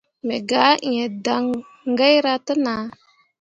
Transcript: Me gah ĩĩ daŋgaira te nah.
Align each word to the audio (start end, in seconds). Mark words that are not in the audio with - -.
Me 0.25 0.35
gah 0.49 0.75
ĩĩ 0.91 1.03
daŋgaira 1.25 2.33
te 2.45 2.53
nah. 2.65 2.83